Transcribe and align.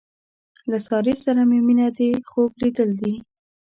له 0.71 0.77
سارې 0.87 1.13
سره 1.23 1.41
مې 1.49 1.59
مینه 1.67 1.87
دې 1.97 2.09
خوب 2.29 2.51
لیدل 2.61 2.89
دي. 3.01 3.13